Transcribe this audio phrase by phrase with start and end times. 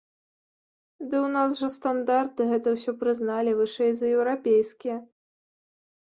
[1.09, 4.97] Ды ў нас жа стандарты, гэта ўсё прызналі, вышэй за еўрапейскія!